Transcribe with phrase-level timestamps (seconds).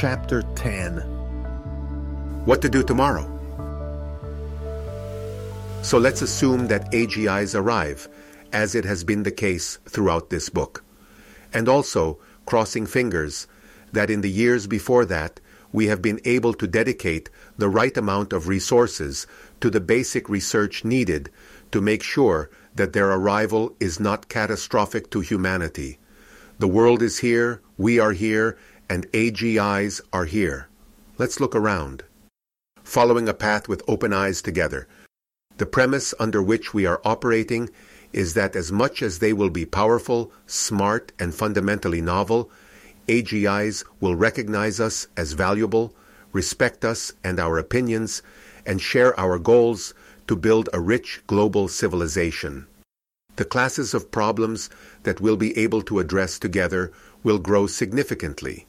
[0.00, 0.96] Chapter 10
[2.46, 3.28] What to do tomorrow?
[5.82, 8.08] So let's assume that AGIs arrive,
[8.50, 10.82] as it has been the case throughout this book.
[11.52, 13.46] And also, crossing fingers,
[13.92, 15.38] that in the years before that,
[15.70, 19.26] we have been able to dedicate the right amount of resources
[19.60, 21.28] to the basic research needed
[21.72, 25.98] to make sure that their arrival is not catastrophic to humanity.
[26.58, 28.56] The world is here, we are here,
[28.90, 30.66] and AGIs are here.
[31.16, 32.02] Let's look around.
[32.82, 34.88] Following a path with open eyes together.
[35.58, 37.70] The premise under which we are operating
[38.12, 42.50] is that as much as they will be powerful, smart, and fundamentally novel,
[43.06, 45.94] AGIs will recognize us as valuable,
[46.32, 48.22] respect us and our opinions,
[48.66, 49.94] and share our goals
[50.26, 52.66] to build a rich global civilization.
[53.36, 54.68] The classes of problems
[55.04, 56.90] that we'll be able to address together
[57.22, 58.66] will grow significantly,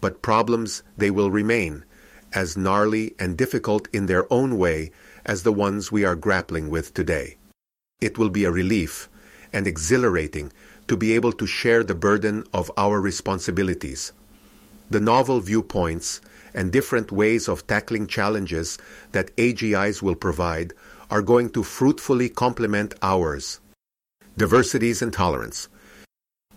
[0.00, 1.84] but problems they will remain,
[2.32, 4.92] as gnarly and difficult in their own way
[5.24, 7.36] as the ones we are grappling with today.
[8.00, 9.08] It will be a relief
[9.52, 10.52] and exhilarating
[10.88, 14.12] to be able to share the burden of our responsibilities.
[14.90, 16.20] The novel viewpoints
[16.54, 18.78] and different ways of tackling challenges
[19.12, 20.72] that AGIs will provide
[21.10, 23.60] are going to fruitfully complement ours.
[24.36, 25.68] Diversities and tolerance.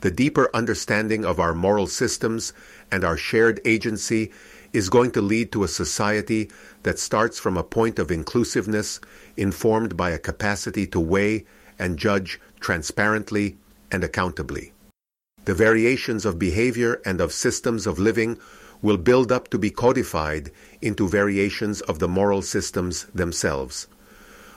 [0.03, 2.51] The deeper understanding of our moral systems
[2.91, 4.33] and our shared agency
[4.73, 6.51] is going to lead to a society
[6.83, 8.99] that starts from a point of inclusiveness
[9.37, 11.45] informed by a capacity to weigh
[11.79, 13.55] and judge transparently
[13.93, 14.73] and accountably.
[15.45, 18.37] The variations of behavior and of systems of living
[18.81, 20.51] will build up to be codified
[20.81, 23.87] into variations of the moral systems themselves.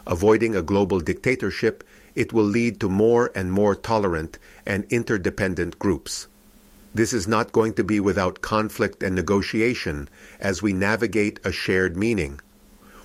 [0.08, 1.84] Avoiding a global dictatorship,
[2.16, 6.26] it will lead to more and more tolerant and interdependent groups.
[6.94, 10.08] This is not going to be without conflict and negotiation
[10.40, 12.40] as we navigate a shared meaning.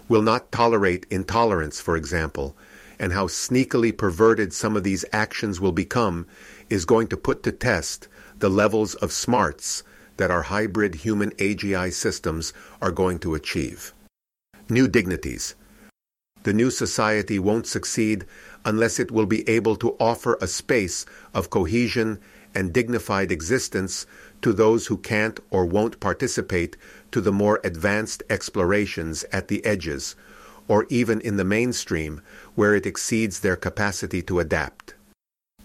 [0.07, 2.55] We'll not tolerate intolerance, for example,
[2.97, 6.25] and how sneakily perverted some of these actions will become
[6.69, 8.07] is going to put to test
[8.39, 9.83] the levels of smarts
[10.17, 13.93] that our hybrid human AGI systems are going to achieve.
[14.69, 15.55] New dignities.
[16.43, 18.25] The new society won't succeed
[18.65, 22.19] unless it will be able to offer a space of cohesion
[22.55, 24.05] and dignified existence
[24.41, 26.75] to those who can't or won't participate
[27.11, 30.15] to the more advanced explorations at the edges,
[30.67, 32.21] or even in the mainstream
[32.55, 34.95] where it exceeds their capacity to adapt.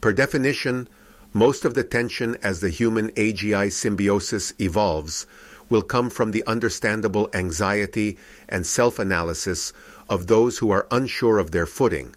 [0.01, 0.89] Per definition,
[1.33, 5.27] most of the tension as the human AGI symbiosis evolves
[5.69, 8.17] will come from the understandable anxiety
[8.49, 9.73] and self analysis
[10.09, 12.15] of those who are unsure of their footing,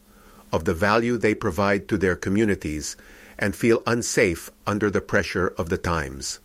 [0.51, 2.95] of the value they provide to their communities,
[3.37, 6.39] and feel unsafe under the pressure of the times.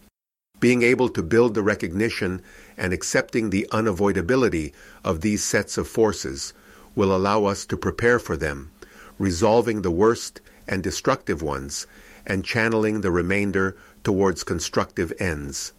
[0.60, 2.40] Being able to build the recognition
[2.76, 4.72] and accepting the unavoidability
[5.02, 6.54] of these sets of forces
[6.94, 8.70] will allow us to prepare for them,
[9.18, 11.86] resolving the worst and destructive ones
[12.26, 15.72] and channeling the remainder towards constructive ends.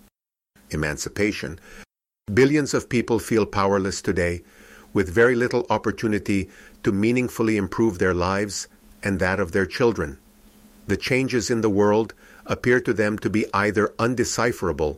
[0.70, 1.60] Emancipation.
[2.32, 4.44] Billions of people feel powerless today,
[4.96, 6.50] with very little opportunity
[6.82, 8.68] to meaningfully improve their lives
[9.04, 10.18] and that of their children.
[10.88, 12.14] The changes in the world
[12.46, 14.98] appear to them to be either undecipherable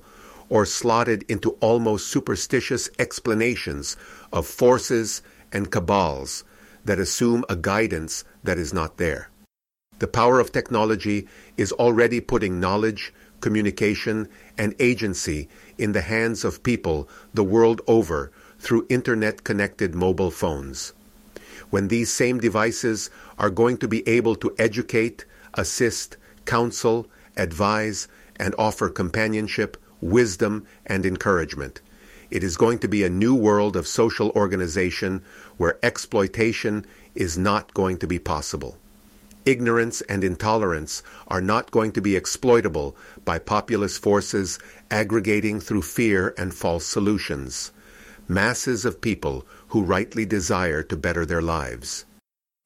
[0.49, 3.97] or slotted into almost superstitious explanations
[4.31, 6.43] of forces and cabals
[6.85, 9.29] that assume a guidance that is not there.
[9.97, 11.27] The power of technology
[11.57, 14.29] is already putting knowledge, communication,
[14.59, 20.93] and agency in the hands of people the world over through internet connected mobile phones.
[21.69, 28.55] When these same devices are going to be able to educate, assist, counsel, advise, and
[28.57, 31.81] offer companionship, wisdom, and encouragement.
[32.29, 35.23] It is going to be a new world of social organization
[35.57, 36.85] where exploitation
[37.15, 38.77] is not going to be possible.
[39.45, 44.59] Ignorance and intolerance are not going to be exploitable by populist forces
[44.91, 47.71] aggregating through fear and false solutions.
[48.29, 52.03] Masses of people who rightly desire to better their lives.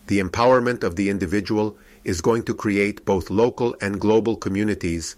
[0.07, 5.15] The empowerment of the individual is going to create both local and global communities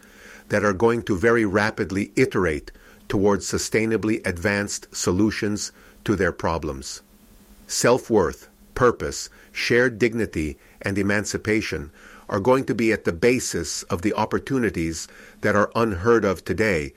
[0.50, 2.72] that are going to very rapidly iterate
[3.08, 5.72] towards sustainably advanced solutions
[6.04, 7.02] to their problems.
[7.68, 11.90] Self worth, purpose, shared dignity, and emancipation
[12.28, 15.08] are going to be at the basis of the opportunities
[15.40, 16.94] that are unheard of today,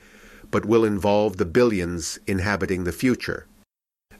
[0.51, 3.47] but will involve the billions inhabiting the future.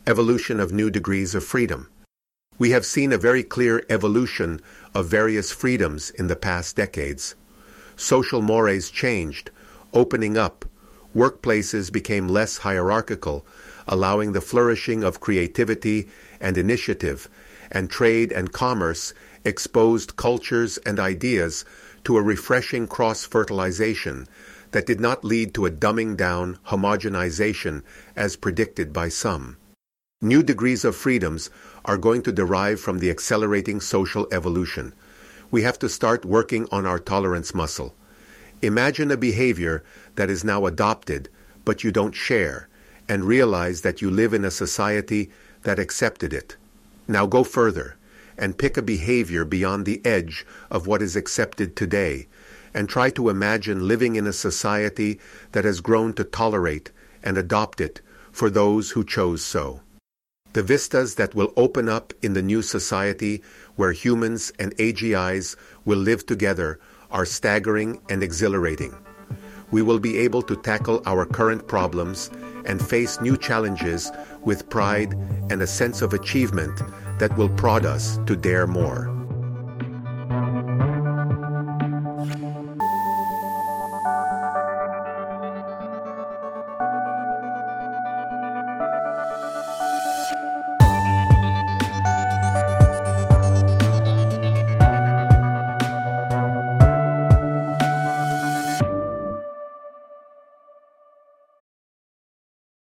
[0.05, 1.89] Evolution of new degrees of freedom.
[2.57, 4.61] We have seen a very clear evolution
[4.93, 7.35] of various freedoms in the past decades.
[7.95, 9.51] Social mores changed,
[9.93, 10.65] opening up,
[11.15, 13.45] workplaces became less hierarchical,
[13.87, 16.07] allowing the flourishing of creativity
[16.39, 17.29] and initiative,
[17.71, 19.13] and trade and commerce
[19.43, 21.63] exposed cultures and ideas
[22.03, 24.27] to a refreshing cross-fertilization
[24.71, 27.83] that did not lead to a dumbing down homogenization
[28.15, 29.57] as predicted by some.
[30.21, 31.49] New degrees of freedoms
[31.85, 34.93] are going to derive from the accelerating social evolution.
[35.51, 37.93] We have to start working on our tolerance muscle.
[38.61, 39.83] Imagine a behavior
[40.15, 41.29] that is now adopted,
[41.63, 42.67] but you don't share,
[43.07, 45.29] and realize that you live in a society
[45.61, 46.55] that accepted it.
[47.07, 47.95] Now go further
[48.37, 52.27] and pick a behavior beyond the edge of what is accepted today,
[52.73, 55.19] and try to imagine living in a society
[55.51, 56.91] that has grown to tolerate
[57.23, 59.81] and adopt it for those who chose so.
[60.53, 63.43] The vistas that will open up in the new society
[63.75, 65.55] where humans and AGIs
[65.85, 66.79] will live together
[67.11, 68.95] are staggering and exhilarating.
[69.71, 72.31] We will be able to tackle our current problems
[72.65, 74.11] and face new challenges
[74.43, 75.13] with pride
[75.49, 76.81] and a sense of achievement
[77.19, 79.16] that will prod us to dare more.